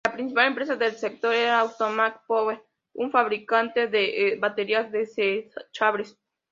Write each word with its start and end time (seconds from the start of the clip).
La 0.09 0.13
principal 0.13 0.47
empresa 0.47 0.75
del 0.75 0.95
sector 0.95 1.31
era 1.31 1.59
"Automatic 1.59 2.21
Power", 2.25 2.63
un 2.95 3.11
fabricante 3.11 3.85
de 3.85 4.35
baterías 4.41 4.91
desechables. 4.91 6.17